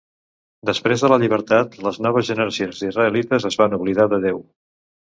[0.69, 4.47] Després de la llibertat, les noves generacions d'israelites es van oblidar de Déu.